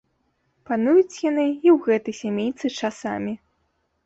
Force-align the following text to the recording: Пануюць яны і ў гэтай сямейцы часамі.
Пануюць 0.69 1.19
яны 1.29 1.45
і 1.65 1.69
ў 1.75 1.77
гэтай 1.89 2.17
сямейцы 2.23 2.65
часамі. 2.81 3.37